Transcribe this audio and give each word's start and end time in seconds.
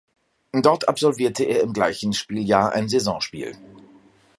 Dort 0.63 0.89
absolvierte 0.89 1.43
er 1.43 1.61
im 1.61 1.73
gleichen 1.73 2.13
Spieljahr 2.13 2.71
ein 2.71 2.89
Saisonspiel. 2.89 3.55